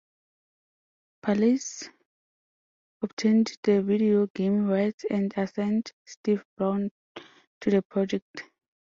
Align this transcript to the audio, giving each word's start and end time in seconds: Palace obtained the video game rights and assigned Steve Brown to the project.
Palace 1.21 1.87
obtained 3.03 3.55
the 3.61 3.83
video 3.83 4.25
game 4.33 4.65
rights 4.67 5.05
and 5.11 5.31
assigned 5.37 5.91
Steve 6.05 6.43
Brown 6.57 6.89
to 7.59 7.69
the 7.69 7.83
project. 7.83 8.49